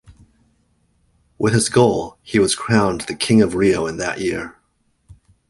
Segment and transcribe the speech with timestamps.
[1.37, 4.57] With his goal he was crowned the King of Rio in that year.